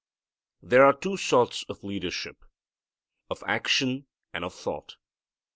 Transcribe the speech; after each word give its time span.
There 0.63 0.83
are 0.83 0.97
two 0.97 1.15
sorts 1.15 1.63
of 1.69 1.83
leadership, 1.83 2.43
of 3.29 3.43
action, 3.45 4.07
and 4.33 4.43
of 4.43 4.55
thought. 4.55 4.95